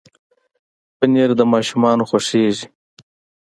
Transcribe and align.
پنېر 0.97 1.29
د 1.39 1.41
ماشومانو 1.53 2.03
خوښېږي. 2.09 2.67